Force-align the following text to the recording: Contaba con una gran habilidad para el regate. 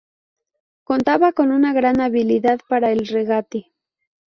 Contaba 0.83 1.31
con 1.31 1.51
una 1.51 1.73
gran 1.73 2.01
habilidad 2.01 2.59
para 2.67 2.91
el 2.91 3.05
regate. 3.05 3.71